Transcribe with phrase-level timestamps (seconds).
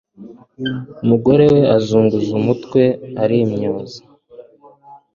[1.03, 2.81] umugore we azunguza umutwe
[3.23, 3.99] arimyoza.